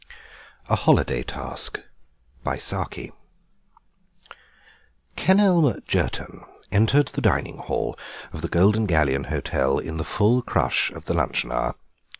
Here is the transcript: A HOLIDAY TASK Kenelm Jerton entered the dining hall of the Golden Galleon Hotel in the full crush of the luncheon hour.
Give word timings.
A 0.67 0.75
HOLIDAY 0.75 1.21
TASK 1.25 1.79
Kenelm 2.43 3.11
Jerton 5.85 6.43
entered 6.71 7.09
the 7.09 7.21
dining 7.21 7.57
hall 7.57 7.95
of 8.33 8.41
the 8.41 8.47
Golden 8.49 8.87
Galleon 8.87 9.25
Hotel 9.25 9.77
in 9.77 9.97
the 9.97 10.03
full 10.03 10.41
crush 10.41 10.89
of 10.89 11.05
the 11.05 11.13
luncheon 11.13 11.51
hour. 11.51 11.75